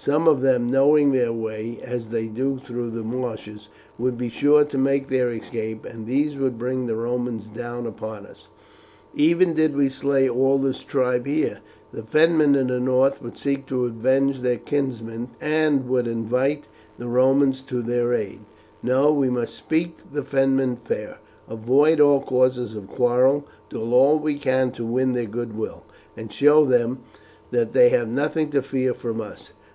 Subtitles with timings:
[0.00, 4.64] Some of them, knowing their way as they do through the marshes, would be sure
[4.64, 8.46] to make their escape, and these would bring the Romans down upon us.
[9.16, 11.58] Even did we slay all this tribe here,
[11.92, 17.08] the Fenmen in the north would seek to avenge their kinsmen, and would invite the
[17.08, 18.38] Romans to their aid.
[18.84, 24.38] No, we must speak the Fenmen fair, avoid all cause of quarrel, do all we
[24.38, 25.82] can to win their goodwill,
[26.16, 27.00] and show them
[27.50, 29.52] that they have nothing to fear from us.